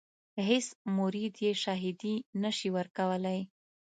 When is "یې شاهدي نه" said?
1.45-2.51